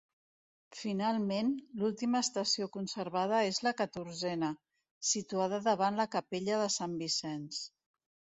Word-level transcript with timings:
Finalment, 0.77 1.51
l'última 1.81 2.21
estació 2.25 2.67
conservada 2.77 3.43
és 3.51 3.59
la 3.67 3.75
catorzena, 3.83 4.49
situada 5.11 5.61
davant 5.69 6.01
la 6.03 6.09
Capella 6.17 6.59
de 6.65 6.73
Sant 6.79 6.99
Vicenç. 7.05 7.63